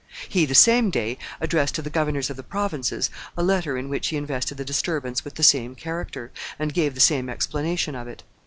[0.27, 4.07] He, the same day, addressed to the governors of the provinces a letter in which
[4.07, 8.23] he invested the disturbance with the same character, and gave the same explanation of it.